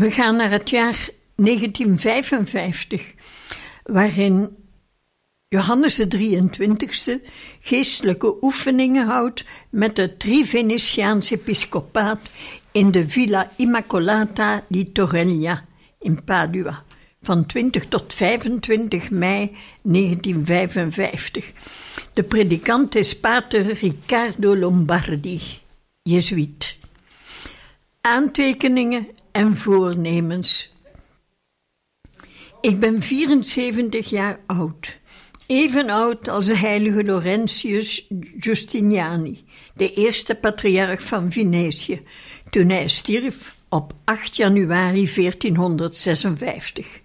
[0.00, 3.14] We gaan naar het jaar 1955,
[3.82, 4.56] waarin
[5.48, 7.28] Johannes de 23e
[7.60, 12.20] geestelijke oefeningen houdt met het Trivenetiaans episcopaat
[12.72, 15.64] in de Villa Immacolata di Torreglia
[15.98, 16.84] in Padua
[17.22, 21.52] van 20 tot 25 mei 1955.
[22.12, 25.40] De predikant is pater Riccardo Lombardi,
[26.02, 26.78] jezuïet.
[28.00, 30.72] Aantekeningen en voornemens.
[32.60, 34.98] Ik ben 74 jaar oud,
[35.46, 38.06] even oud als de heilige Laurentius
[38.38, 42.02] Justiniani, de eerste patriarch van Venetië,
[42.50, 47.00] toen hij stierf op 8 januari 1456.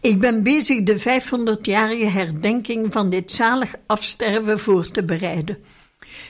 [0.00, 5.58] Ik ben bezig de 500-jarige herdenking van dit zalig afsterven voor te bereiden.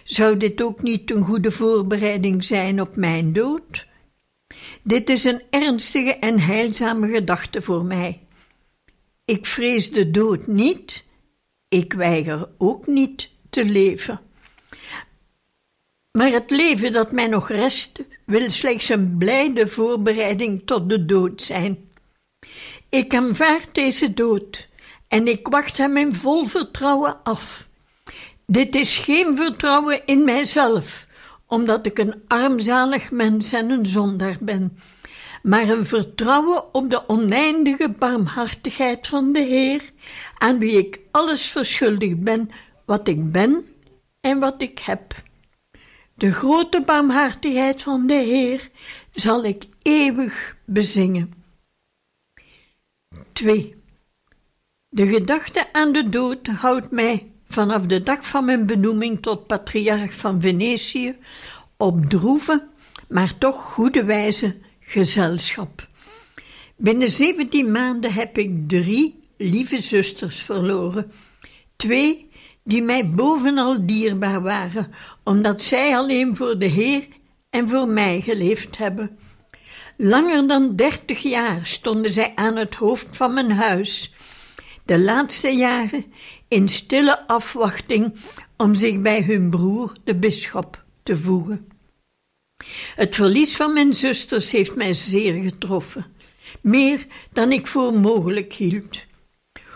[0.04, 3.88] Zou dit ook niet een goede voorbereiding zijn op mijn dood?
[4.82, 8.20] Dit is een ernstige en heilzame gedachte voor mij.
[9.24, 11.04] Ik vrees de dood niet,
[11.68, 14.20] ik weiger ook niet te leven.
[16.12, 21.42] Maar het leven dat mij nog rest, wil slechts een blijde voorbereiding tot de dood
[21.42, 21.90] zijn.
[22.88, 24.68] Ik aanvaard deze dood
[25.08, 27.68] en ik wacht hem in vol vertrouwen af.
[28.46, 31.06] Dit is geen vertrouwen in mijzelf,
[31.50, 34.78] omdat ik een armzalig mens en een zondaar ben,
[35.42, 39.92] maar een vertrouwen op de oneindige barmhartigheid van de Heer,
[40.38, 42.50] aan wie ik alles verschuldigd ben
[42.84, 43.64] wat ik ben
[44.20, 45.14] en wat ik heb.
[46.14, 48.70] De grote barmhartigheid van de Heer
[49.12, 51.34] zal ik eeuwig bezingen.
[53.32, 53.74] 2.
[54.88, 60.12] De gedachte aan de dood houdt mij vanaf de dag van mijn benoeming tot patriarch
[60.12, 61.16] van Venetië
[61.76, 62.66] op droeve,
[63.08, 65.88] maar toch goede wijze gezelschap.
[66.76, 71.12] Binnen zeventien maanden heb ik drie lieve zusters verloren.
[71.76, 72.30] Twee
[72.64, 74.92] die mij bovenal dierbaar waren,
[75.24, 77.06] omdat zij alleen voor de Heer
[77.50, 79.18] en voor mij geleefd hebben.
[79.96, 84.12] Langer dan dertig jaar stonden zij aan het hoofd van mijn huis,
[84.84, 86.04] de laatste jaren
[86.50, 88.14] in stille afwachting
[88.56, 91.68] om zich bij hun broer, de bisschop, te voegen.
[92.94, 96.06] Het verlies van mijn zusters heeft mij zeer getroffen,
[96.60, 99.00] meer dan ik voor mogelijk hield.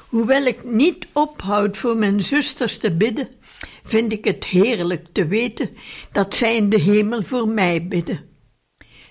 [0.08, 3.28] Hoewel ik niet ophoud voor mijn zusters te bidden,
[3.84, 5.76] vind ik het heerlijk te weten
[6.10, 8.28] dat zij in de hemel voor mij bidden.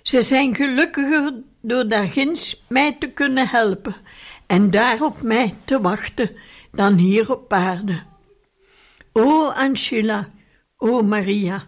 [0.01, 3.95] Ze zijn gelukkiger door daarginds mij te kunnen helpen
[4.47, 6.31] en daar op mij te wachten
[6.73, 8.03] dan hier op aarde.
[9.11, 10.29] O Angela,
[10.77, 11.67] o Maria,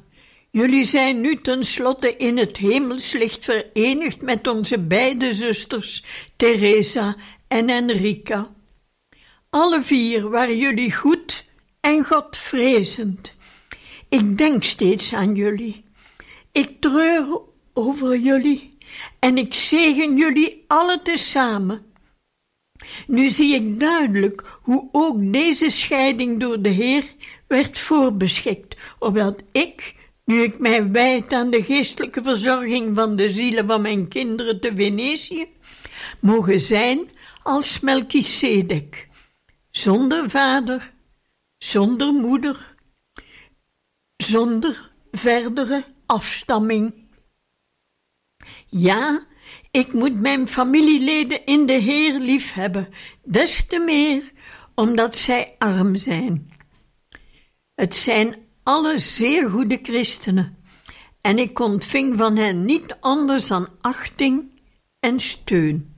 [0.51, 6.03] jullie zijn nu tenslotte in het hemelslicht verenigd met onze beide zusters,
[6.35, 7.15] Teresa
[7.47, 8.53] en Enrica.
[9.49, 11.45] Alle vier waren jullie goed
[11.79, 13.35] en Godvrezend.
[14.09, 15.83] Ik denk steeds aan jullie.
[16.51, 17.41] Ik treur
[17.73, 18.77] over jullie
[19.19, 21.85] en ik zegen jullie alle tezamen.
[23.07, 27.05] Nu zie ik duidelijk hoe ook deze scheiding door de Heer
[27.47, 33.67] werd voorbeschikt, opdat ik, nu ik mij wijd aan de geestelijke verzorging van de zielen
[33.67, 35.47] van mijn kinderen te Venetië,
[36.19, 37.09] mogen zijn
[37.43, 39.07] als Melchisedek,
[39.71, 40.93] zonder vader,
[41.57, 42.75] zonder moeder,
[44.17, 46.93] zonder verdere afstamming.
[48.67, 49.25] Ja,
[49.71, 52.89] ik moet mijn familieleden in de Heer liefhebben,
[53.23, 54.31] des te meer
[54.75, 56.53] omdat zij arm zijn.
[57.75, 60.57] Het zijn alle zeer goede christenen,
[61.21, 64.61] en ik ontving van hen niet anders dan achting
[64.99, 65.93] en steun.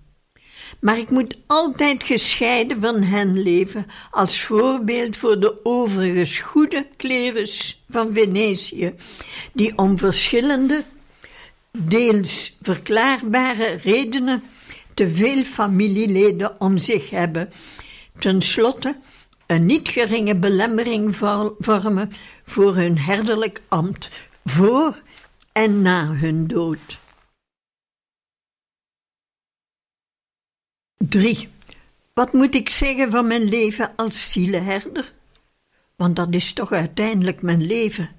[0.79, 7.83] Maar ik moet altijd gescheiden van hen leven, als voorbeeld voor de overigens goede klerus
[7.89, 8.93] van Venetië,
[9.53, 10.83] die om verschillende
[11.77, 14.43] deels verklaarbare redenen
[14.93, 17.49] te veel familieleden om zich hebben.
[18.19, 18.97] Ten slotte,
[19.45, 21.15] een niet geringe belemmering
[21.59, 22.09] vormen
[22.45, 24.09] voor hun herderlijk ambt,
[24.45, 25.01] voor
[25.51, 26.99] en na hun dood.
[30.97, 31.47] 3.
[32.13, 35.11] Wat moet ik zeggen van mijn leven als zielenherder?
[35.95, 38.09] Want dat is toch uiteindelijk mijn leven.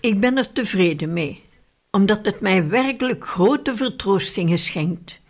[0.00, 1.44] Ik ben er tevreden mee,
[1.90, 5.20] omdat het mij werkelijk grote vertroostingen schenkt.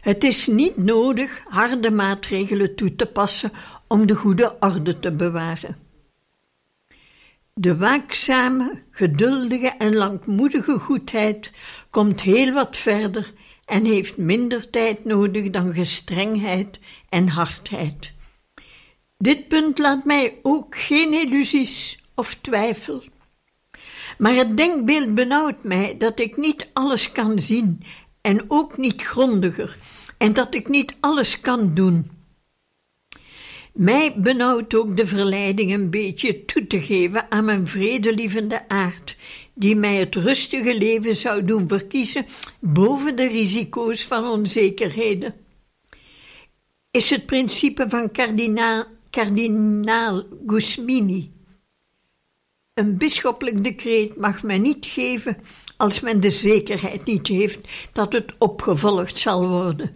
[0.00, 3.52] Het is niet nodig harde maatregelen toe te passen
[3.86, 5.76] om de goede orde te bewaren.
[7.54, 11.52] De waakzame, geduldige en langmoedige goedheid
[11.90, 13.32] komt heel wat verder
[13.64, 16.78] en heeft minder tijd nodig dan gestrengheid
[17.08, 18.12] en hardheid.
[19.18, 23.02] Dit punt laat mij ook geen illusies of twijfel.
[24.18, 27.82] Maar het denkbeeld benauwt mij dat ik niet alles kan zien
[28.20, 29.78] en ook niet grondiger,
[30.18, 32.10] en dat ik niet alles kan doen.
[33.72, 39.16] Mij benauwt ook de verleiding een beetje toe te geven aan mijn vredelievende aard,
[39.54, 42.26] die mij het rustige leven zou doen verkiezen
[42.60, 45.34] boven de risico's van onzekerheden.
[46.90, 51.30] Is het principe van kardinaal, kardinaal Gusmini.
[52.80, 55.36] Een bisschoppelijk decreet mag men niet geven
[55.76, 57.58] als men de zekerheid niet heeft
[57.92, 59.92] dat het opgevolgd zal worden.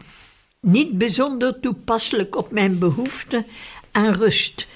[0.61, 3.47] Niet bijzonder toepasselijk op mijn behoefte
[3.93, 4.67] aan rust,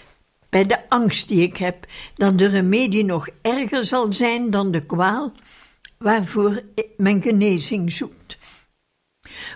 [0.49, 4.87] bij de angst die ik heb dat de remedie nog erger zal zijn dan de
[4.87, 5.33] kwaal
[5.99, 6.63] waarvoor
[6.97, 8.39] men genezing zoekt.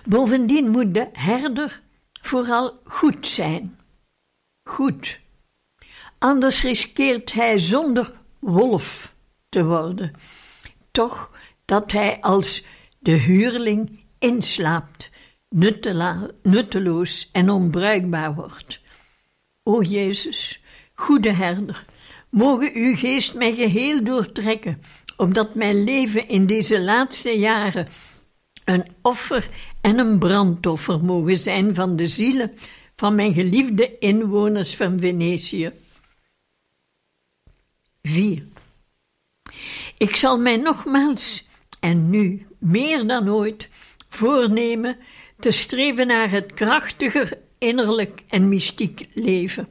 [0.05, 1.79] Bovendien moet de herder
[2.21, 3.79] vooral goed zijn.
[4.69, 5.19] Goed.
[6.19, 9.15] Anders riskeert hij zonder wolf
[9.49, 10.11] te worden.
[10.91, 11.31] Toch
[11.65, 12.63] dat hij als
[12.99, 15.09] de huurling inslaapt,
[16.43, 18.81] nutteloos en onbruikbaar wordt.
[19.63, 20.61] O Jezus,
[20.93, 21.85] goede herder,
[22.29, 24.81] mogen uw geest mij geheel doortrekken,
[25.17, 27.87] opdat mijn leven in deze laatste jaren
[28.65, 29.49] een offer
[29.81, 32.51] en een brandoffer mogen zijn van de zielen
[32.95, 35.71] van mijn geliefde inwoners van Venetië.
[38.03, 38.43] 4.
[39.97, 41.45] Ik zal mij nogmaals
[41.79, 43.69] en nu meer dan ooit
[44.09, 44.97] voornemen
[45.39, 49.67] te streven naar het krachtiger innerlijk en mystiek leven.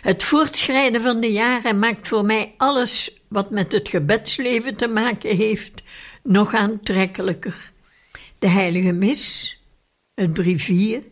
[0.00, 5.36] Het voortschrijden van de jaren maakt voor mij alles wat met het gebedsleven te maken
[5.36, 5.82] heeft
[6.22, 7.72] nog aantrekkelijker.
[8.38, 9.56] De heilige mis,
[10.14, 11.02] het brievier,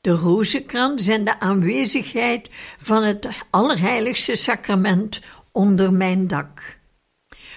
[0.00, 2.48] de rozenkrans en de aanwezigheid
[2.78, 5.20] van het allerheiligste sacrament
[5.52, 6.78] onder mijn dak.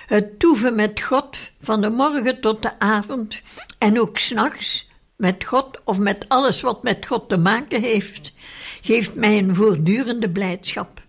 [0.05, 3.41] Het toeven met God van de morgen tot de avond
[3.77, 8.33] en ook s'nachts met God of met alles wat met God te maken heeft,
[8.81, 11.01] geeft mij een voortdurende blijdschap.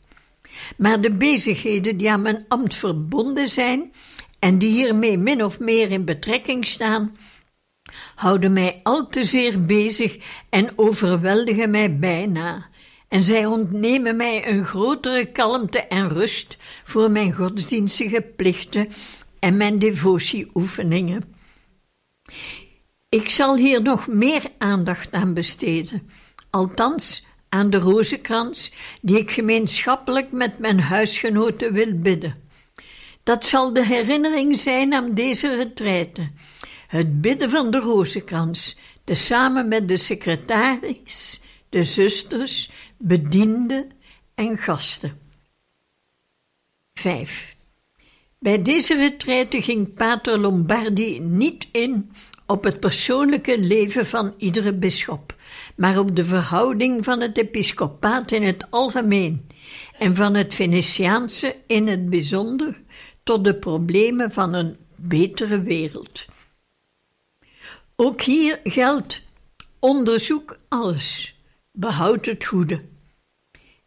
[0.77, 3.93] Maar de bezigheden die aan mijn ambt verbonden zijn
[4.39, 7.17] en die hiermee min of meer in betrekking staan,
[8.15, 10.17] houden mij al te zeer bezig
[10.51, 12.69] en overweldigen mij bijna.
[13.09, 18.89] En zij ontnemen mij een grotere kalmte en rust voor mijn godsdienstige plichten
[19.39, 21.35] en mijn devotieoefeningen.
[23.09, 26.09] Ik zal hier nog meer aandacht aan besteden,
[26.51, 32.43] althans aan de rozenkrans die ik gemeenschappelijk met mijn huisgenoten wil bidden.
[33.23, 36.31] Dat zal de herinnering zijn aan deze retraite,
[36.95, 43.91] het bidden van de rozenkrans, tezamen met de secretaris, de zusters, bedienden
[44.35, 45.19] en gasten.
[46.93, 47.57] 5.
[48.39, 52.11] Bij deze retraite ging Pater Lombardi niet in
[52.47, 55.35] op het persoonlijke leven van iedere bisschop,
[55.77, 59.47] maar op de verhouding van het episcopaat in het algemeen
[59.99, 62.83] en van het Venetiaanse in het bijzonder
[63.23, 66.27] tot de problemen van een betere wereld.
[67.97, 69.23] Ook hier geldt:
[69.79, 71.37] onderzoek alles,
[71.73, 72.81] behoud het goede.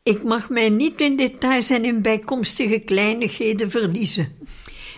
[0.04, 4.38] Ik mag mij niet in details en in bijkomstige kleinigheden verliezen.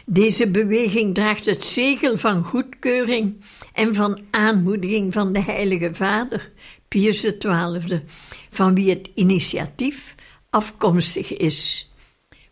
[0.05, 3.35] Deze beweging draagt het zegel van goedkeuring
[3.73, 6.51] en van aanmoediging van de Heilige Vader,
[6.87, 8.01] Pius XII,
[8.49, 10.15] van wie het initiatief
[10.49, 11.89] afkomstig is.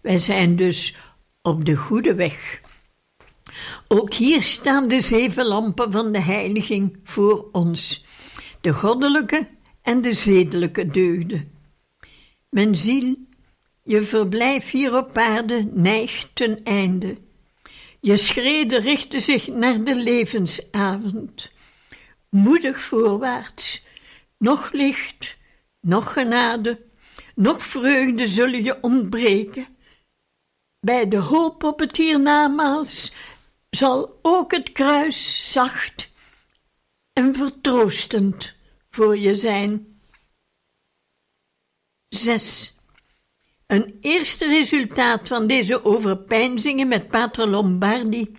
[0.01, 0.95] Wij zijn dus
[1.41, 2.61] op de goede weg.
[3.87, 8.03] Ook hier staan de zeven lampen van de heiliging voor ons,
[8.61, 9.47] de goddelijke
[9.81, 11.45] en de zedelijke deugden.
[12.49, 13.15] Mijn ziel,
[13.83, 17.17] je verblijf hier op aarde neigt ten einde.
[17.99, 21.51] Je schreden richtten zich naar de levensavond.
[22.29, 23.83] Moedig voorwaarts,
[24.37, 25.37] nog licht,
[25.81, 26.85] nog genade,
[27.35, 29.67] noch vreugde zullen je ontbreken.
[30.79, 33.11] Bij de hoop op het hiernamaals
[33.77, 36.09] zal ook het kruis zacht
[37.13, 38.55] en vertroostend
[38.89, 39.99] voor je zijn.
[42.09, 42.75] 6.
[43.67, 48.35] Een eerste resultaat van deze overpeinzingen met Pater Lombardi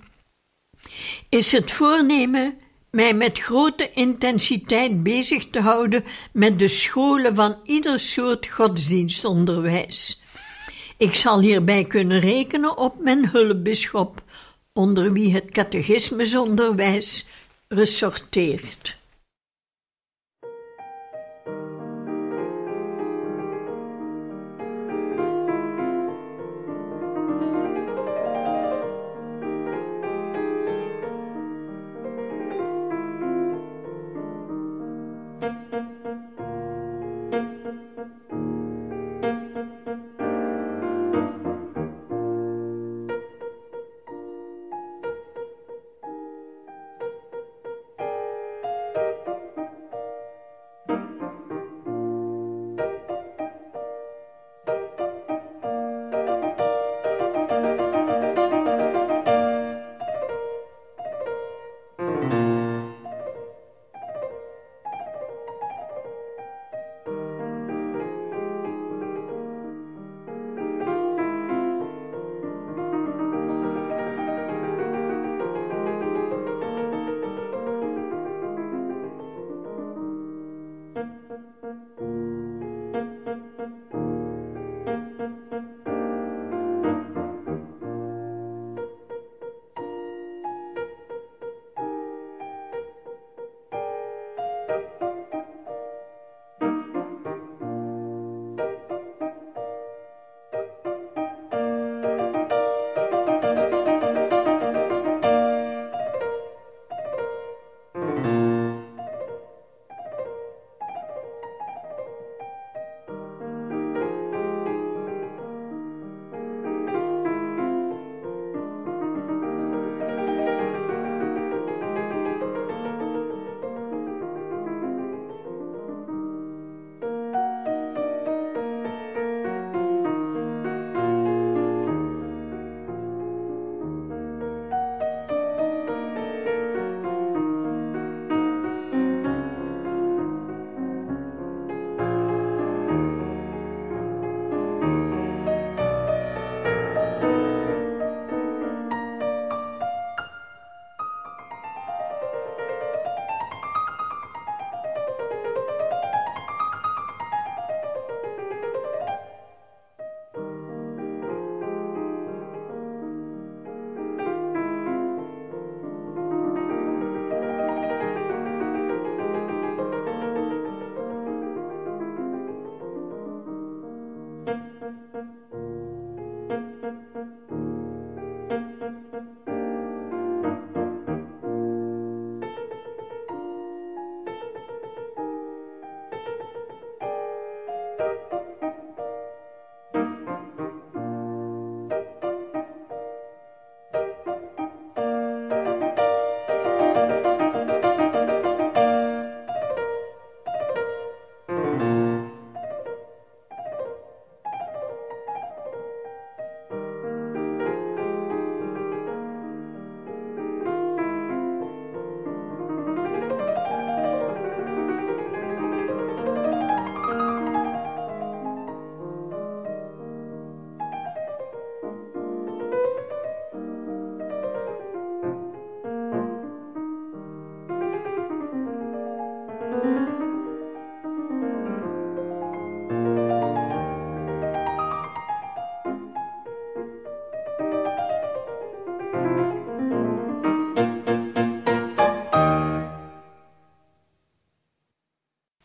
[1.28, 2.59] is het voornemen
[2.90, 10.23] mij met grote intensiteit bezig te houden met de scholen van ieder soort godsdienstonderwijs.
[10.97, 14.23] Ik zal hierbij kunnen rekenen op mijn hulpbisschop,
[14.78, 17.26] onder wie het catechismusonderwijs
[17.68, 18.97] ressorteert.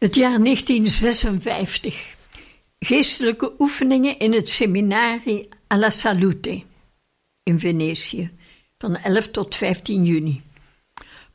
[0.03, 2.13] Het jaar 1956.
[2.79, 6.63] Geestelijke oefeningen in het seminarie alla Salute
[7.43, 8.31] in Venetië
[8.77, 10.41] van 11 tot 15 juni.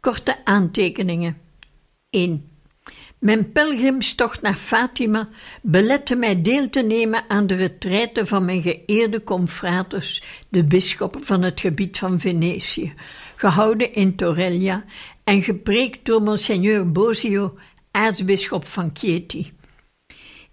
[0.01, 1.39] Korte aantekeningen.
[2.11, 2.49] 1.
[3.19, 5.29] Mijn pelgrimstocht naar Fatima
[5.63, 11.43] belette mij deel te nemen aan de retraite van mijn geëerde confraters, de bisschoppen van
[11.43, 12.95] het gebied van Venetië,
[13.37, 14.85] gehouden in Torreglia
[15.25, 17.59] en gepreekt door Monseigneur Bosio
[17.99, 19.53] aartsbisschop van Chieti.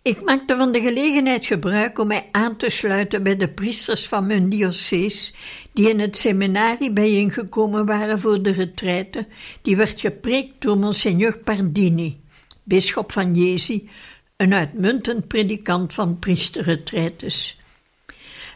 [0.01, 4.27] Ik maakte van de gelegenheid gebruik om mij aan te sluiten bij de priesters van
[4.27, 5.33] mijn diocese,
[5.73, 9.27] die in het seminarie bijeengekomen waren voor de retraite,
[9.61, 12.19] die werd gepreekt door Monseigneur Pardini,
[12.63, 13.89] bisschop van Jesi,
[14.37, 17.59] een uitmuntend predikant van priesterretreites.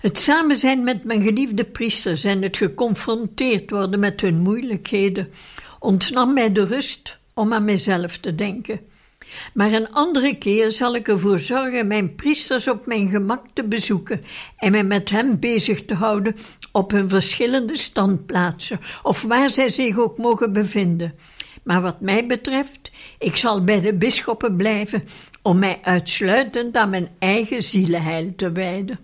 [0.02, 5.32] Het samen zijn met mijn geliefde priesters en het geconfronteerd worden met hun moeilijkheden
[5.80, 8.80] ontnam mij de rust om aan mezelf te denken.
[9.54, 14.24] Maar een andere keer zal ik ervoor zorgen mijn priesters op mijn gemak te bezoeken
[14.58, 16.36] en mij met hen bezig te houden
[16.72, 21.16] op hun verschillende standplaatsen of waar zij zich ook mogen bevinden.
[21.64, 25.04] Maar wat mij betreft, ik zal bij de bisschoppen blijven
[25.42, 29.00] om mij uitsluitend aan mijn eigen zielenheil te wijden.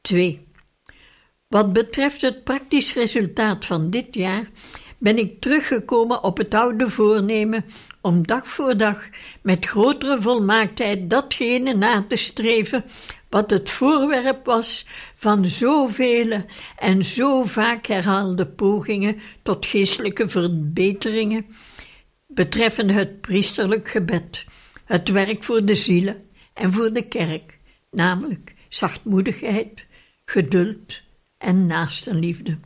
[0.00, 0.46] 2.
[1.48, 4.48] Wat betreft het praktisch resultaat van dit jaar
[4.98, 7.64] ben ik teruggekomen op het oude voornemen
[8.00, 9.08] om dag voor dag
[9.42, 12.84] met grotere volmaaktheid datgene na te streven
[13.28, 16.44] wat het voorwerp was van zoveel
[16.78, 21.46] en zo vaak herhaalde pogingen tot geestelijke verbeteringen
[22.26, 24.44] betreffende het priesterlijk gebed,
[24.84, 26.24] het werk voor de zielen
[26.54, 27.58] en voor de kerk,
[27.90, 29.86] namelijk zachtmoedigheid,
[30.24, 31.00] geduld
[31.38, 32.58] en naastenliefde.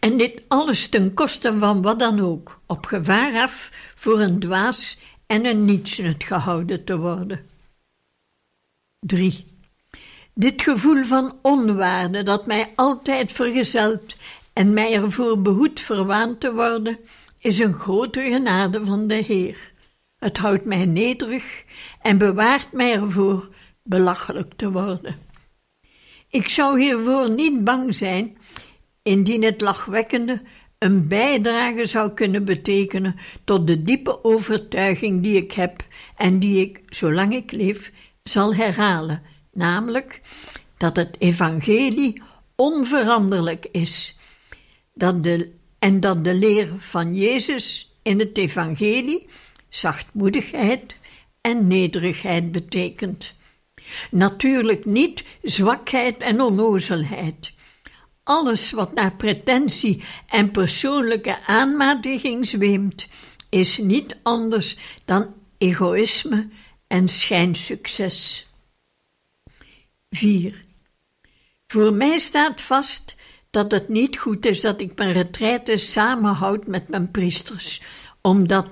[0.00, 4.98] En dit alles ten koste van wat dan ook, op gevaar af voor een dwaas
[5.26, 7.46] en een nietsnut gehouden te worden.
[9.00, 9.44] 3.
[10.34, 14.16] Dit gevoel van onwaarde dat mij altijd vergezelt
[14.52, 16.98] en mij ervoor behoedt verwaand te worden,
[17.38, 19.72] is een grote genade van de Heer.
[20.18, 21.64] Het houdt mij nederig
[22.02, 23.48] en bewaart mij ervoor
[23.82, 25.16] belachelijk te worden.
[26.28, 28.36] Ik zou hiervoor niet bang zijn,
[29.06, 30.40] indien het lachwekkende
[30.78, 35.84] een bijdrage zou kunnen betekenen tot de diepe overtuiging die ik heb
[36.16, 37.90] en die ik, zolang ik leef,
[38.22, 39.22] zal herhalen,
[39.52, 40.20] namelijk
[40.76, 42.22] dat het evangelie
[42.56, 44.16] onveranderlijk is
[44.92, 49.26] de, en dat de leer van Jezus in het evangelie
[49.68, 50.96] zachtmoedigheid
[51.40, 53.34] en nederigheid betekent.
[54.10, 57.54] Natuurlijk niet zwakheid en onnozelheid.
[58.26, 63.06] Alles wat naar pretentie en persoonlijke aanmatiging zweemt,
[63.48, 66.48] is niet anders dan egoïsme
[66.86, 68.46] en schijnsucces.
[70.10, 70.64] 4.
[71.66, 73.16] Voor mij staat vast
[73.50, 77.82] dat het niet goed is dat ik mijn retraite samenhoud met mijn priesters,
[78.20, 78.68] omdat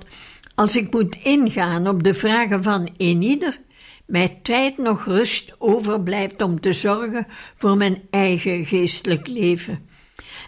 [0.55, 3.59] als ik moet ingaan op de vragen van een ieder,
[4.05, 9.89] mij tijd nog rust overblijft om te zorgen voor mijn eigen geestelijk leven.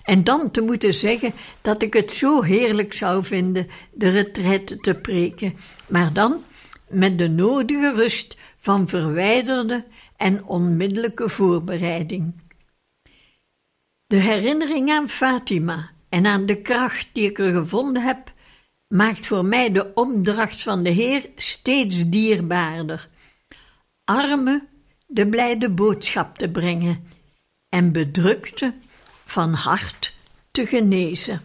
[0.03, 4.93] En dan te moeten zeggen dat ik het zo heerlijk zou vinden de retraite te
[4.93, 5.55] preken,
[5.87, 6.43] maar dan
[6.87, 9.85] met de nodige rust van verwijderde
[10.17, 12.33] en onmiddellijke voorbereiding.
[14.05, 18.33] De herinnering aan Fatima en aan de kracht die ik er gevonden heb,
[18.87, 23.09] maakt voor mij de opdracht van de Heer steeds dierbaarder
[24.07, 24.67] armen
[25.07, 27.03] de blijde boodschap te brengen
[27.69, 28.75] en bedrukte
[29.25, 30.17] van hart
[30.51, 31.41] te genezen.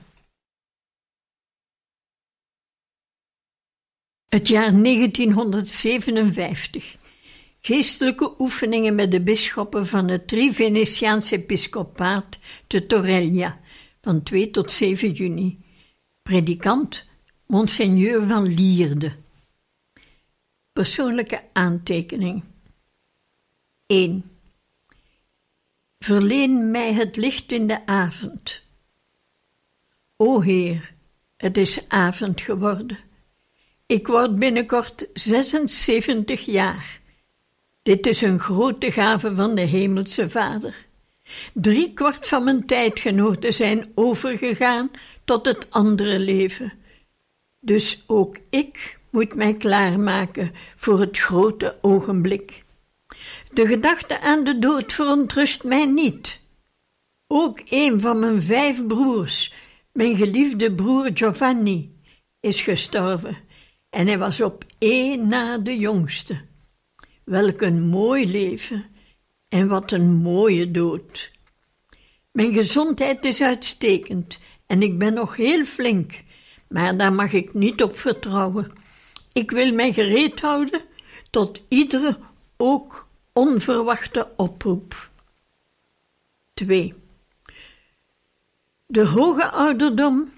[4.28, 6.96] Het jaar 1957.
[7.60, 13.60] Geestelijke oefeningen met de bisschoppen van het Tri-Venetiaans episcopaat te Torreglia
[14.00, 15.60] van 2 tot 7 juni.
[16.22, 17.04] Predikant
[17.46, 19.16] Monseigneur van Lierde.
[20.72, 22.51] Persoonlijke aantekening.
[23.86, 24.30] 1.
[25.98, 28.60] Verleen mij het licht in de avond.
[30.16, 30.92] O Heer,
[31.36, 32.98] het is avond geworden.
[33.86, 37.00] Ik word binnenkort 76 jaar.
[37.82, 40.86] Dit is een grote gave van de Hemelse Vader.
[41.52, 44.90] Drie kwart van mijn tijdgenoten zijn overgegaan
[45.24, 46.72] tot het andere leven.
[47.60, 52.61] Dus ook ik moet mij klaarmaken voor het grote ogenblik.
[53.52, 56.40] De gedachte aan de dood verontrust mij niet.
[57.26, 59.52] Ook een van mijn vijf broers,
[59.92, 62.00] mijn geliefde broer Giovanni,
[62.40, 63.36] is gestorven
[63.90, 66.40] en hij was op één na de jongste.
[67.24, 68.84] Welk een mooi leven
[69.48, 71.30] en wat een mooie dood.
[72.30, 76.12] Mijn gezondheid is uitstekend en ik ben nog heel flink,
[76.68, 78.72] maar daar mag ik niet op vertrouwen.
[79.32, 80.80] Ik wil mij gereed houden
[81.30, 82.18] tot iedere,
[82.56, 83.01] ook
[83.32, 85.10] onverwachte oproep.
[86.54, 86.94] 2.
[88.86, 90.32] De hoge ouderdom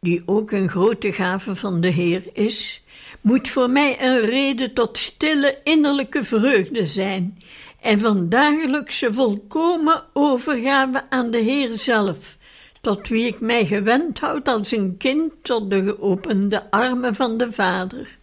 [0.00, 2.82] die ook een grote gave van de Heer is,
[3.20, 7.38] moet voor mij een reden tot stille innerlijke vreugde zijn
[7.80, 12.36] en van dagelijkse volkomen overgave aan de Heer zelf,
[12.80, 17.52] tot wie ik mij gewend houd als een kind tot de geopende armen van de
[17.52, 18.18] Vader.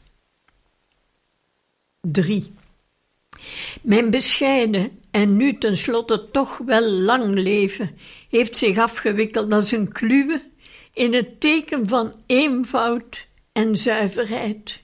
[2.01, 2.53] 3.
[3.81, 7.97] Mijn bescheiden en nu tenslotte toch wel lang leven
[8.29, 10.41] heeft zich afgewikkeld als een kluwe
[10.93, 14.81] in het teken van eenvoud en zuiverheid.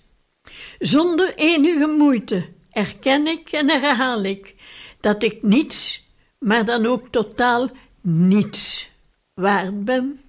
[0.80, 4.54] Zonder enige moeite erken ik en herhaal ik
[5.00, 6.04] dat ik niets,
[6.40, 7.70] maar dan ook totaal
[8.02, 8.90] niets
[9.34, 10.22] waard ben.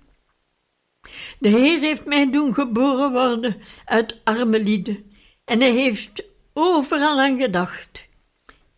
[1.38, 5.12] De Heer heeft mij doen geboren worden uit arme lieden
[5.44, 8.07] en hij heeft overal aan gedacht.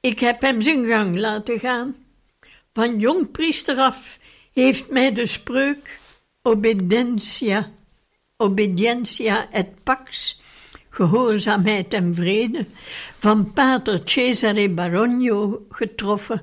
[0.01, 1.97] Ik heb hem zijn gang laten gaan.
[2.73, 4.19] Van jong priester af
[4.53, 6.01] heeft mij de spreuk
[6.43, 7.71] obedientia,
[8.37, 10.39] obedientia et pax,
[10.91, 12.67] gehoorzaamheid en vrede,
[13.19, 16.43] van pater Cesare Baronio getroffen,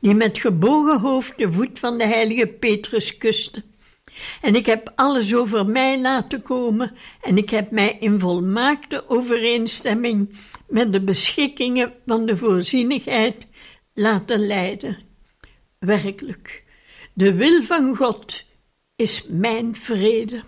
[0.00, 3.62] die met gebogen hoofd de voet van de heilige Petrus kuste.
[4.40, 10.38] En ik heb alles over mij laten komen en ik heb mij in volmaakte overeenstemming
[10.68, 13.46] met de beschikkingen van de voorzienigheid
[13.94, 14.98] laten leiden.
[15.78, 16.64] Werkelijk,
[17.12, 18.44] de wil van God
[18.96, 20.42] is mijn vrede.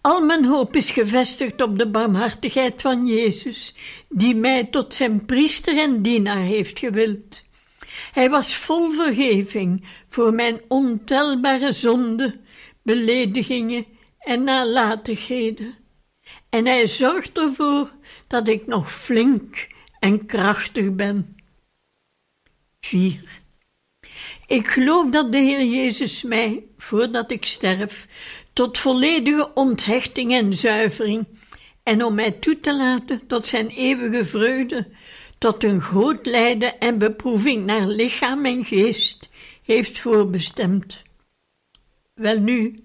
[0.00, 3.74] Al mijn hoop is gevestigd op de barmhartigheid van Jezus,
[4.08, 7.42] die mij tot zijn priester en dienaar heeft gewild.
[8.14, 12.40] Hij was vol vergeving voor mijn ontelbare zonden,
[12.82, 13.86] beledigingen
[14.18, 15.74] en nalatigheden.
[16.50, 17.92] En hij zorgt ervoor
[18.26, 19.66] dat ik nog flink
[19.98, 21.36] en krachtig ben.
[22.80, 23.40] 4.
[24.46, 28.06] Ik geloof dat de Heer Jezus mij, voordat ik sterf,
[28.52, 31.26] tot volledige onthechting en zuivering,
[31.82, 34.88] en om mij toe te laten tot zijn eeuwige vreugde,
[35.44, 39.28] tot een groot lijden en beproeving naar lichaam en geest
[39.62, 41.02] heeft voorbestemd.
[42.14, 42.84] Welnu,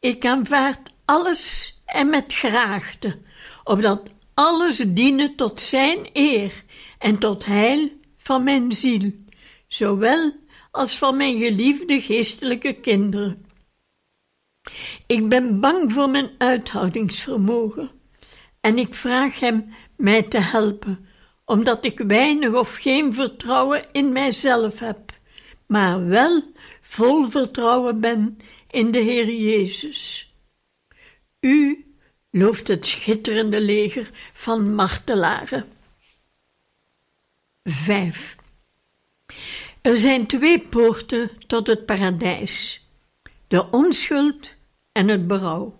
[0.00, 3.18] ik aanvaard alles en met graagte,
[3.64, 6.64] opdat alles dienen tot zijn eer
[6.98, 9.12] en tot heil van mijn ziel,
[9.68, 10.32] zowel
[10.70, 13.46] als van mijn geliefde geestelijke kinderen.
[15.06, 17.90] Ik ben bang voor mijn uithoudingsvermogen
[18.60, 21.03] en ik vraag Hem mij te helpen
[21.44, 25.12] omdat ik weinig of geen vertrouwen in mijzelf heb,
[25.66, 26.42] maar wel
[26.80, 28.38] vol vertrouwen ben
[28.70, 30.32] in de Heer Jezus.
[31.40, 31.84] U
[32.30, 35.64] looft het schitterende leger van martelaren.
[37.64, 38.36] 5.
[39.80, 42.86] Er zijn twee poorten tot het paradijs:
[43.48, 44.54] de onschuld
[44.92, 45.74] en het berouw.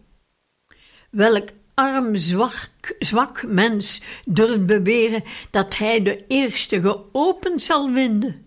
[1.11, 8.43] Welk arm, zwak, zwak mens durft beweren dat hij de eerste geopend zal vinden.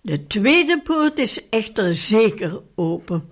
[0.00, 3.30] De tweede poort is echter zeker open.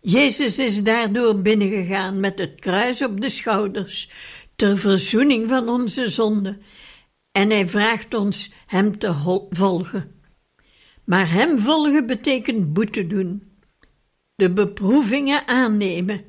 [0.00, 4.10] Jezus is daardoor binnengegaan met het kruis op de schouders,
[4.56, 6.56] ter verzoening van onze zonde,
[7.32, 9.12] en hij vraagt ons hem te
[9.50, 10.12] volgen.
[11.04, 13.42] Maar hem volgen betekent boete doen,
[14.34, 16.24] de beproevingen aannemen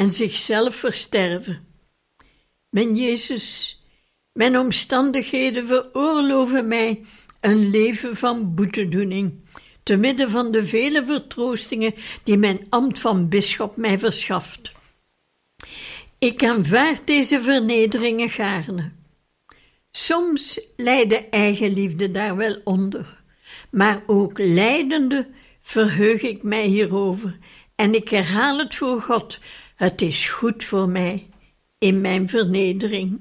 [0.00, 1.66] en zichzelf versterven.
[2.68, 3.78] Mijn Jezus,
[4.32, 7.00] mijn omstandigheden veroorloven mij
[7.40, 9.40] een leven van boetedoening,
[9.82, 14.72] te midden van de vele vertroostingen die mijn ambt van bisschop mij verschaft.
[16.18, 18.92] Ik aanvaard deze vernederingen gaarne.
[19.90, 23.22] Soms lijdt eigenliefde daar wel onder,
[23.70, 25.28] maar ook lijdende
[25.60, 27.36] verheug ik mij hierover
[27.74, 29.38] en ik herhaal het voor God
[29.80, 31.26] het is goed voor mij
[31.78, 33.20] in mijn vernedering.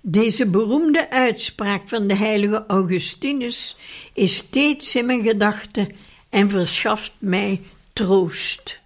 [0.00, 3.76] Deze beroemde uitspraak van de heilige Augustinus
[4.14, 5.96] is steeds in mijn gedachten
[6.28, 7.60] en verschaft mij
[7.92, 8.79] troost.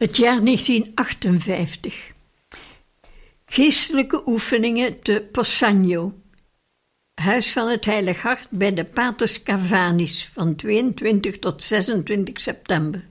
[0.00, 2.12] Het jaar 1958.
[3.44, 6.12] Geestelijke oefeningen te Possagno.
[7.14, 13.06] Huis van het Heilig Hart bij de Paters Cavanis van 22 tot 26 september.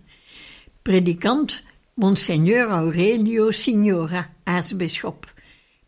[0.81, 5.33] Predikant Monseigneur Aurelio Signora, aartsbisschop.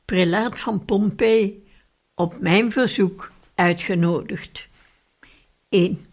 [0.06, 1.68] Prelaat van Pompei,
[2.16, 4.68] op mijn verzoek uitgenodigd.
[5.70, 6.06] 1.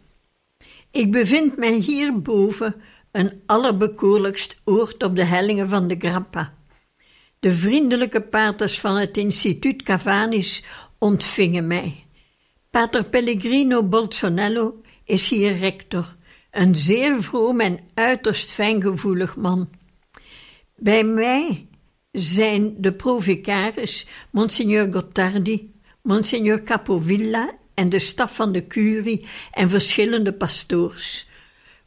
[0.90, 6.54] Ik bevind mij hierboven een allerbekoorlijkst oord op de hellingen van de Grappa.
[7.40, 10.64] De vriendelijke paters van het instituut Cavanis
[10.98, 12.04] ontvingen mij.
[12.70, 16.16] Pater Pellegrino Bolsonello is hier rector,
[16.50, 19.68] een zeer vroom en uiterst fijngevoelig man.
[20.76, 21.66] Bij mij
[22.12, 30.32] zijn de provicaris Monsignor Gottardi, Monsignor Capovilla en de staf van de curie en verschillende
[30.32, 31.27] pastoors.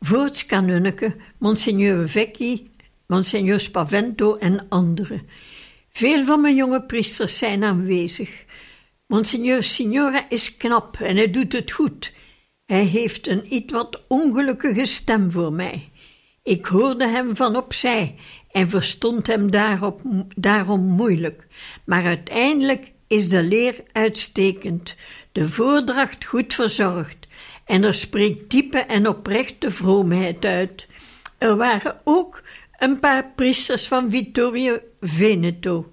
[0.04, 2.70] Voorts kanunke, Monsignor Vecchi,
[3.08, 5.22] Monsignor Spavento en anderen.
[5.92, 8.30] Veel van mijn jonge priesters zijn aanwezig.
[9.08, 12.14] Monsignor Signora is knap en hij doet het goed.
[12.66, 15.90] Hij heeft een iets wat ongelukkige stem voor mij.
[16.44, 18.16] Ik hoorde hem van opzij
[18.52, 20.02] en verstond hem daarop,
[20.36, 21.48] daarom moeilijk.
[21.86, 24.96] Maar uiteindelijk is de leer uitstekend,
[25.32, 27.21] de voordracht goed verzorgd
[27.72, 30.88] en er spreekt diepe en oprechte vroomheid uit.
[31.38, 32.44] Er waren ook
[32.78, 35.92] een paar priesters van Vittorio Veneto,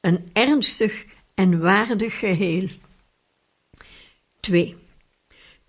[0.00, 2.68] een ernstig en waardig geheel.
[4.40, 4.76] 2.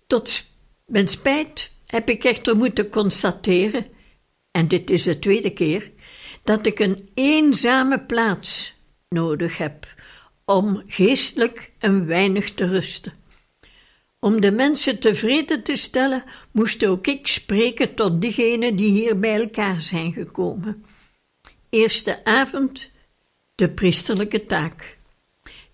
[0.06, 0.50] Tot
[0.86, 3.86] mijn spijt heb ik echter moeten constateren,
[4.50, 5.90] en dit is de tweede keer,
[6.42, 8.74] dat ik een eenzame plaats
[9.08, 9.94] nodig heb
[10.44, 13.12] om geestelijk een weinig te rusten.
[14.20, 19.40] Om de mensen tevreden te stellen, moest ook ik spreken tot diegenen die hier bij
[19.40, 20.84] elkaar zijn gekomen.
[21.68, 22.90] Eerste avond,
[23.54, 24.96] de priesterlijke taak.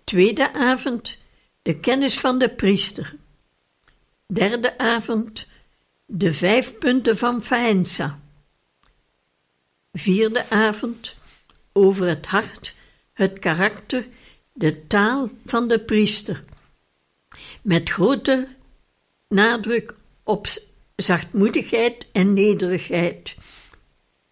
[0.05, 1.19] Tweede avond,
[1.63, 3.17] de kennis van de priester.
[4.27, 5.47] Derde avond,
[6.07, 8.21] de vijf punten van Faenza.
[9.93, 11.15] Vierde avond,
[11.73, 12.75] over het hart,
[13.13, 14.07] het karakter,
[14.53, 16.45] de taal van de priester
[17.65, 18.49] met grote
[19.29, 20.47] nadruk op
[20.97, 23.37] zachtmoedigheid en nederigheid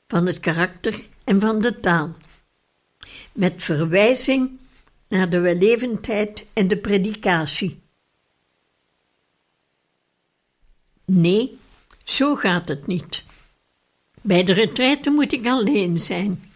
[0.06, 2.16] van het karakter en van de taal,
[3.32, 4.50] met verwijzing
[5.08, 7.80] naar de wellevendheid en de predikatie.
[11.04, 11.58] Nee,
[12.04, 13.24] zo gaat het niet.
[14.20, 16.50] Bij de retraite moet ik alleen zijn,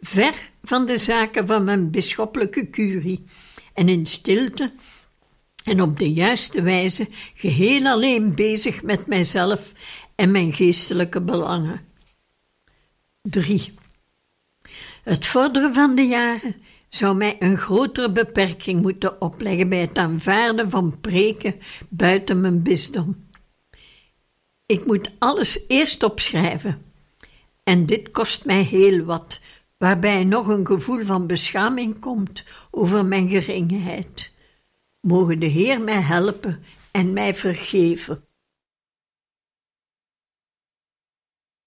[0.00, 3.24] ver van de zaken van mijn bisschoppelijke curie
[3.74, 4.72] en in stilte
[5.66, 9.72] en op de juiste wijze geheel alleen bezig met mijzelf
[10.14, 11.80] en mijn geestelijke belangen.
[13.22, 13.74] 3.
[15.02, 16.54] Het vorderen van de jaren
[16.88, 21.54] zou mij een grotere beperking moeten opleggen bij het aanvaarden van preken
[21.88, 23.24] buiten mijn bisdom.
[24.66, 26.82] Ik moet alles eerst opschrijven.
[27.64, 29.40] En dit kost mij heel wat,
[29.76, 34.34] waarbij nog een gevoel van beschaming komt over mijn geringheid.
[35.06, 38.24] Mogen de Heer mij helpen en mij vergeven.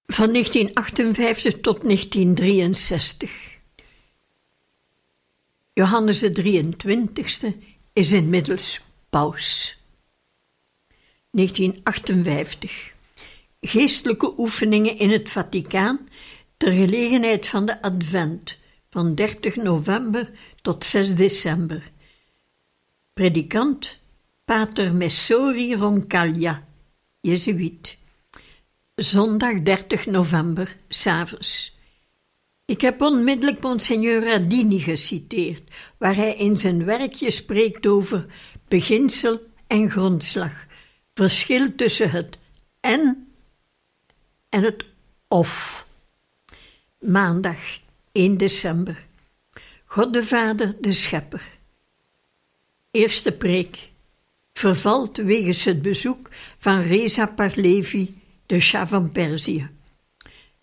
[0.06, 3.58] Van 1958 tot 1963.
[5.73, 7.47] Johannes de 23ste
[7.93, 9.78] is inmiddels paus.
[11.32, 12.93] 1958.
[13.62, 16.10] Geestelijke oefeningen in het Vaticaan
[16.58, 18.58] ter gelegenheid van de Advent
[18.89, 21.91] van 30 november tot 6 december
[23.19, 23.99] Predikant
[24.45, 26.63] Pater Messori Roncaglia,
[27.21, 27.97] Jezuïet.
[28.95, 31.77] Zondag 30 november, s'avonds.
[32.65, 35.63] Ik heb onmiddellijk Monseigneur Radini geciteerd,
[35.97, 38.25] waar hij in zijn werkje spreekt over
[38.67, 40.65] beginsel en grondslag,
[41.13, 42.38] verschil tussen het
[42.79, 43.27] en
[44.49, 44.86] en het
[45.27, 45.86] of.
[46.99, 47.79] Maandag
[48.12, 49.05] 1 december.
[49.86, 51.59] God de Vader, de Schepper.
[52.91, 53.89] Eerste preek.
[54.54, 59.69] Vervalt wegens het bezoek van Reza Parlevi, de Shah van Perzië.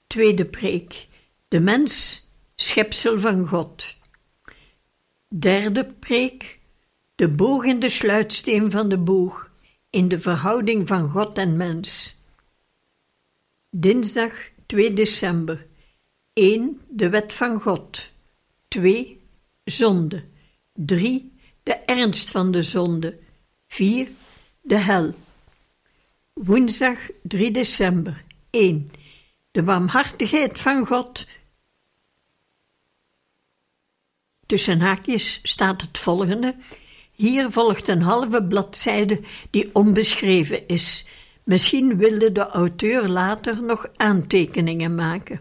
[0.07, 1.07] Tweede preek.
[1.49, 3.95] De mens, schepsel van God.
[5.29, 6.59] Derde preek.
[7.15, 9.51] De boog en de sluitsteen van de boog
[9.91, 12.17] in de verhouding van God en mens.
[13.71, 14.33] Dinsdag
[14.67, 15.67] 2 december.
[16.33, 16.81] 1.
[16.89, 18.09] De wet van God.
[18.69, 19.21] 2.
[19.65, 20.25] Zonde.
[20.73, 21.35] 3.
[21.67, 23.19] De ernst van de zonde.
[23.67, 24.09] 4.
[24.61, 25.15] De hel.
[26.33, 28.25] Woensdag 3 december.
[28.51, 28.91] 1.
[29.51, 31.27] De barmhartigheid van God.
[34.47, 36.55] Tussen haakjes staat het volgende.
[37.13, 41.05] Hier volgt een halve bladzijde die onbeschreven is.
[41.45, 45.41] Misschien wilde de auteur later nog aantekeningen maken.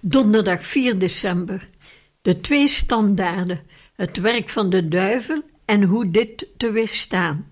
[0.00, 1.68] Donderdag 4 december.
[2.22, 3.60] De twee standaarden,
[3.94, 7.50] het werk van de duivel en hoe dit te weerstaan.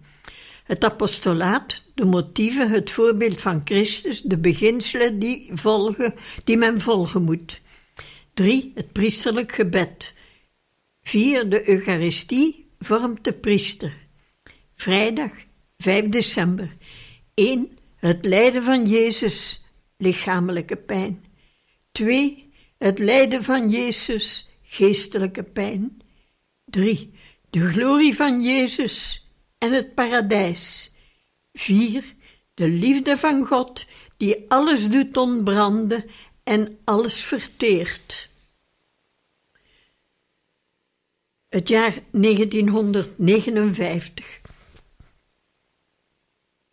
[0.64, 7.22] Het apostolaat, de motieven, het voorbeeld van Christus, de beginselen die, volgen, die men volgen
[7.22, 7.60] moet.
[8.34, 8.72] 3.
[8.74, 10.14] Het priesterlijk gebed.
[11.02, 11.48] 4.
[11.48, 13.96] De Eucharistie vormt de priester.
[14.74, 15.30] Vrijdag
[15.78, 16.72] 5 december.
[17.34, 17.78] 1.
[17.96, 19.64] Het lijden van Jezus,
[19.96, 21.24] lichamelijke pijn.
[21.92, 22.52] 2.
[22.78, 26.00] Het lijden van Jezus, geestelijke pijn.
[26.64, 27.12] 3.
[27.50, 29.26] De glorie van Jezus
[29.58, 30.92] en het paradijs.
[31.52, 32.14] 4.
[32.54, 33.86] De liefde van God
[34.16, 36.04] die alles doet ontbranden
[36.42, 38.28] en alles verteert.
[41.48, 44.40] Het jaar 1959.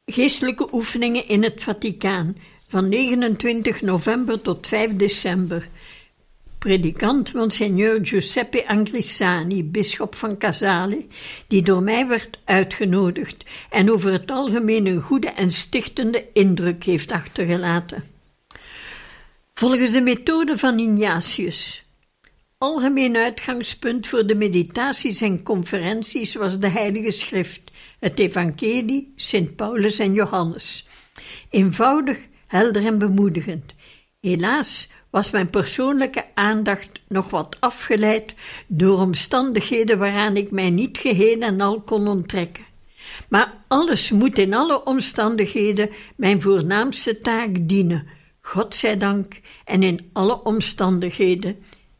[0.05, 5.69] Geestelijke oefeningen in het Vaticaan van 29 november tot 5 december.
[6.59, 11.05] Predikant Monsignor Giuseppe Angrisani, bisschop van Casale,
[11.47, 17.11] die door mij werd uitgenodigd en over het algemeen een goede en stichtende indruk heeft
[17.11, 18.03] achtergelaten.
[19.53, 21.85] Volgens de methode van Ignatius.
[22.57, 27.61] Algemeen uitgangspunt voor de meditaties en conferenties was de Heilige Schrift,
[27.99, 30.85] het Evangelie, Sint Paulus en Johannes.
[31.49, 33.73] Eenvoudig, helder en bemoedigend.
[34.19, 38.33] Helaas was mijn persoonlijke aandacht nog wat afgeleid
[38.67, 42.65] door omstandigheden waaraan ik mij niet geheel en al kon onttrekken.
[43.29, 48.07] Maar alles moet in alle omstandigheden mijn voornaamste taak dienen,
[48.41, 51.55] God zij dank, en in alle omstandigheden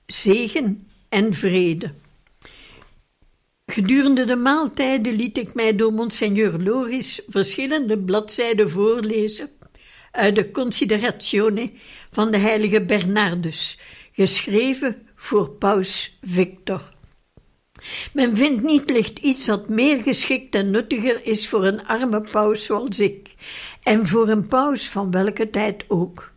[0.06, 1.94] zegen en vrede.
[3.66, 9.50] Gedurende de maaltijden liet ik mij door Monseigneur Loris verschillende bladzijden voorlezen
[10.18, 11.72] uit de Consideratione
[12.12, 13.80] van de heilige Bernardus,
[14.12, 16.96] geschreven voor paus Victor.
[18.14, 22.64] Men vindt niet licht iets dat meer geschikt en nuttiger is voor een arme paus
[22.64, 23.36] zoals ik,
[23.84, 26.32] en voor een paus van welke tijd ook.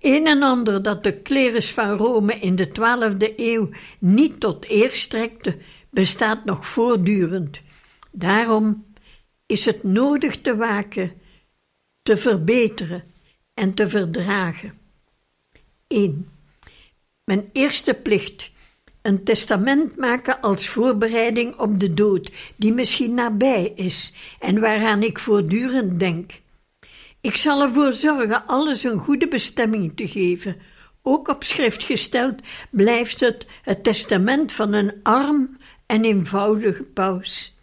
[0.00, 4.90] Een en ander dat de klerus van Rome in de twaalfde eeuw niet tot eer
[4.90, 5.56] strekte,
[5.90, 7.60] bestaat nog voortdurend.
[8.12, 8.86] Daarom
[9.46, 11.12] is het nodig te waken,
[12.02, 13.04] te verbeteren
[13.54, 14.77] en te verdragen.
[15.88, 16.28] 1.
[17.24, 18.50] Mijn eerste plicht:
[19.02, 25.18] een testament maken als voorbereiding op de dood, die misschien nabij is en waaraan ik
[25.18, 26.40] voortdurend denk.
[27.20, 30.56] Ik zal ervoor zorgen alles een goede bestemming te geven.
[31.02, 37.56] Ook op schrift gesteld blijft het het testament van een arm en eenvoudige paus.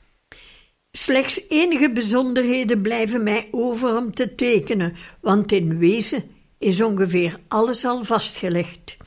[0.92, 6.35] Slechts enige bijzonderheden blijven mij over om te tekenen, want in wezen
[6.66, 8.98] is ongeveer alles al vastgelegd.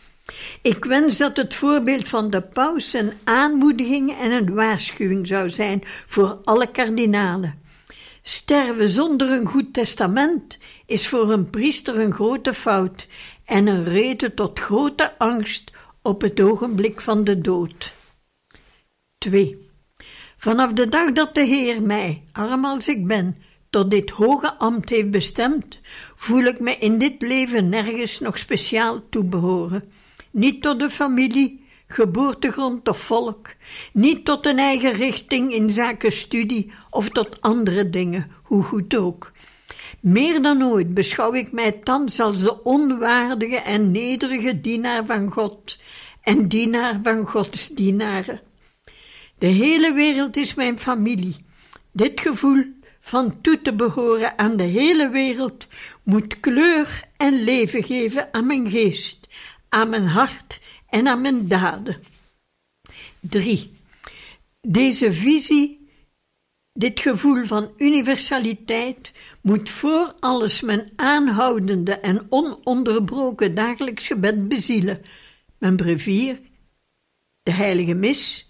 [0.62, 5.82] Ik wens dat het voorbeeld van de paus een aanmoediging en een waarschuwing zou zijn
[6.06, 7.62] voor alle kardinalen.
[8.22, 13.06] Sterven zonder een goed testament is voor een priester een grote fout
[13.44, 15.70] en een reden tot grote angst
[16.02, 17.94] op het ogenblik van de dood.
[19.18, 19.70] 2.
[20.36, 23.36] Vanaf de dag dat de Heer mij, arm als ik ben,
[23.70, 25.78] tot dit hoge ambt heeft bestemd,
[26.18, 29.84] voel ik me in dit leven nergens nog speciaal toebehoren.
[30.30, 33.48] Niet tot de familie, geboortegrond of volk,
[33.92, 39.32] niet tot een eigen richting in zaken studie of tot andere dingen, hoe goed ook.
[40.00, 45.78] Meer dan ooit beschouw ik mij thans als de onwaardige en nederige dienaar van God
[46.22, 48.40] en dienaar van Gods dienaren.
[49.38, 51.36] De hele wereld is mijn familie.
[51.92, 52.64] Dit gevoel
[53.08, 55.66] van toe te behoren aan de hele wereld
[56.02, 59.28] moet kleur en leven geven aan mijn geest,
[59.68, 62.02] aan mijn hart en aan mijn daden.
[63.20, 63.72] 3.
[64.60, 65.88] Deze visie,
[66.72, 75.02] dit gevoel van universaliteit, moet voor alles mijn aanhoudende en ononderbroken dagelijks gebed bezielen,
[75.58, 76.40] mijn brevier,
[77.42, 78.48] de heilige mis,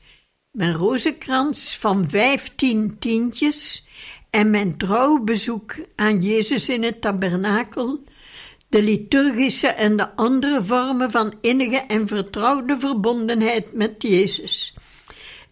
[0.51, 3.87] mijn rozenkrans van vijftien tientjes
[4.31, 8.05] en mijn trouw bezoek aan Jezus in het tabernakel,
[8.69, 14.75] de liturgische en de andere vormen van innige en vertrouwde verbondenheid met Jezus.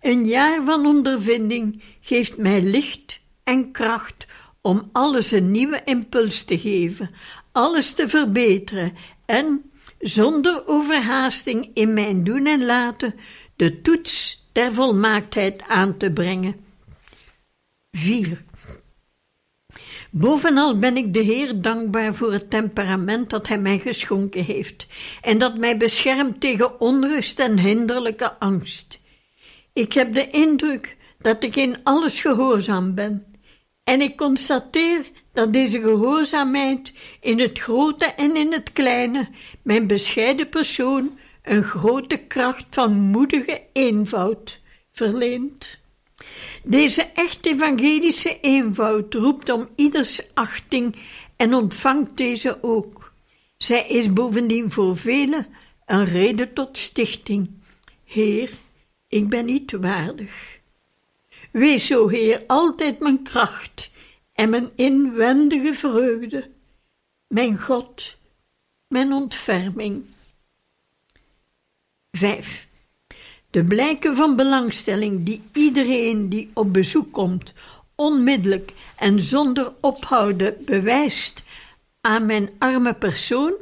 [0.00, 4.26] Een jaar van ondervinding geeft mij licht en kracht
[4.60, 7.10] om alles een nieuwe impuls te geven,
[7.52, 8.92] alles te verbeteren
[9.26, 13.14] en, zonder overhaasting in mijn doen en laten,
[13.56, 16.56] de toets der volmaaktheid aan te brengen.
[17.90, 18.44] 4.
[20.18, 24.86] Bovenal ben ik de Heer dankbaar voor het temperament dat Hij mij geschonken heeft
[25.20, 29.00] en dat mij beschermt tegen onrust en hinderlijke angst.
[29.72, 33.26] Ik heb de indruk dat ik in alles gehoorzaam ben
[33.84, 39.28] en ik constateer dat deze gehoorzaamheid in het grote en in het kleine
[39.62, 44.60] mijn bescheiden persoon een grote kracht van moedige eenvoud
[44.92, 45.84] verleent.
[46.62, 50.96] Deze echt evangelische eenvoud roept om ieders achting
[51.36, 53.12] en ontvangt deze ook.
[53.56, 55.46] Zij is bovendien voor velen
[55.86, 57.50] een reden tot stichting.
[58.04, 58.50] Heer,
[59.08, 60.58] ik ben niet waardig.
[61.50, 63.90] Wees, o Heer, altijd mijn kracht
[64.32, 66.50] en mijn inwendige vreugde,
[67.26, 68.16] mijn God,
[68.88, 70.04] mijn ontferming.
[72.12, 72.66] 5.
[73.56, 77.52] De blijken van belangstelling die iedereen die op bezoek komt,
[77.94, 81.44] onmiddellijk en zonder ophouden bewijst
[82.00, 83.52] aan mijn arme persoon,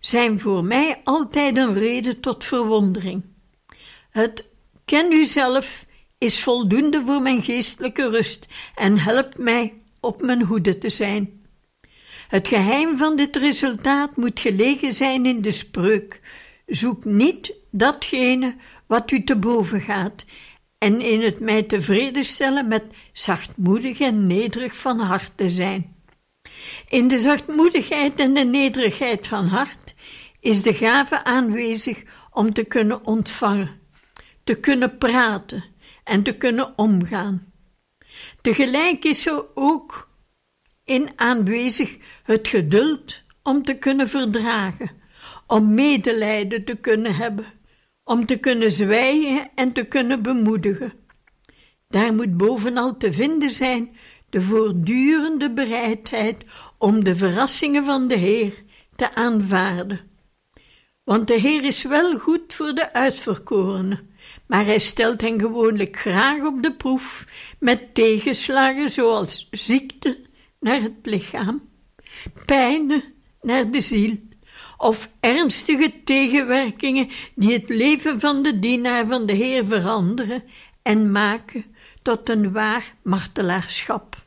[0.00, 3.22] zijn voor mij altijd een reden tot verwondering.
[4.10, 4.48] Het
[4.84, 5.84] ken u zelf
[6.18, 11.40] is voldoende voor mijn geestelijke rust en helpt mij op mijn hoede te zijn.
[12.28, 16.20] Het geheim van dit resultaat moet gelegen zijn in de spreuk:
[16.66, 18.54] zoek niet datgene
[18.92, 20.24] wat u te boven gaat,
[20.78, 25.96] en in het mij tevreden stellen met zachtmoedig en nederig van hart te zijn.
[26.88, 29.94] In de zachtmoedigheid en de nederigheid van hart
[30.40, 33.80] is de gave aanwezig om te kunnen ontvangen,
[34.44, 35.64] te kunnen praten
[36.04, 37.52] en te kunnen omgaan.
[38.40, 40.10] Tegelijk is er ook
[40.84, 44.90] in aanwezig het geduld om te kunnen verdragen,
[45.46, 47.60] om medelijden te kunnen hebben,
[48.12, 50.92] om te kunnen zwijgen en te kunnen bemoedigen.
[51.88, 53.96] Daar moet bovenal te vinden zijn
[54.30, 56.44] de voortdurende bereidheid
[56.78, 58.52] om de verrassingen van de Heer
[58.96, 60.00] te aanvaarden.
[61.04, 64.10] Want de Heer is wel goed voor de uitverkorenen,
[64.46, 67.26] maar hij stelt hen gewoonlijk graag op de proef
[67.58, 70.20] met tegenslagen zoals ziekte
[70.60, 71.68] naar het lichaam,
[72.46, 73.02] pijnen
[73.40, 74.18] naar de ziel
[74.82, 80.42] of ernstige tegenwerkingen die het leven van de dienaar van de Heer veranderen
[80.82, 81.64] en maken
[82.02, 84.24] tot een waar martelaarschap.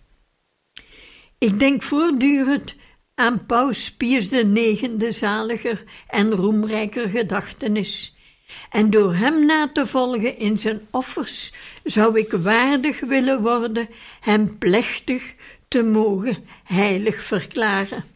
[1.38, 2.76] Ik denk voortdurend
[3.16, 8.16] aan Paus Pius IX, zaliger en roemrijker gedachtenis,
[8.70, 11.51] en door hem na te volgen in zijn offers
[11.84, 13.89] zou ik waardig willen worden
[14.20, 15.34] hem plechtig
[15.68, 18.14] te mogen heilig verklaren.